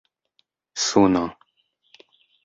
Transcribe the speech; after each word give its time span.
suno 0.85 1.21